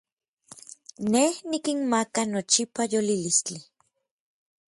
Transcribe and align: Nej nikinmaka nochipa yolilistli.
Nej 1.13 1.31
nikinmaka 1.49 2.21
nochipa 2.31 2.81
yolilistli. 2.91 3.59